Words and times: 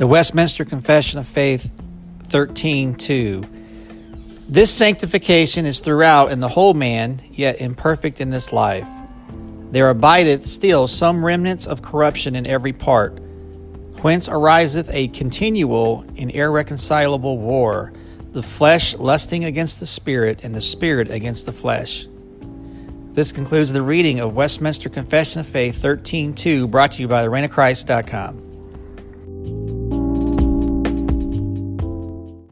The 0.00 0.06
Westminster 0.06 0.64
Confession 0.64 1.18
of 1.18 1.26
Faith 1.26 1.70
13:2 2.28 3.44
This 4.48 4.70
sanctification 4.70 5.66
is 5.66 5.80
throughout 5.80 6.32
in 6.32 6.40
the 6.40 6.48
whole 6.48 6.72
man, 6.72 7.20
yet 7.30 7.60
imperfect 7.60 8.18
in 8.18 8.30
this 8.30 8.50
life. 8.50 8.88
There 9.72 9.90
abideth 9.90 10.46
still 10.46 10.86
some 10.86 11.22
remnants 11.22 11.66
of 11.66 11.82
corruption 11.82 12.34
in 12.34 12.46
every 12.46 12.72
part, 12.72 13.20
whence 14.00 14.26
ariseth 14.26 14.88
a 14.90 15.08
continual 15.08 16.06
and 16.16 16.30
irreconcilable 16.30 17.36
war, 17.36 17.92
the 18.32 18.42
flesh 18.42 18.96
lusting 18.96 19.44
against 19.44 19.80
the 19.80 19.86
spirit, 19.86 20.40
and 20.42 20.54
the 20.54 20.62
spirit 20.62 21.10
against 21.10 21.44
the 21.44 21.52
flesh. 21.52 22.08
This 23.12 23.32
concludes 23.32 23.74
the 23.74 23.82
reading 23.82 24.18
of 24.18 24.34
Westminster 24.34 24.88
Confession 24.88 25.40
of 25.40 25.46
Faith 25.46 25.78
13.2, 25.82 26.70
brought 26.70 26.92
to 26.92 27.02
you 27.02 27.08
by 27.08 27.26
thereignofchrist.com. 27.26 28.49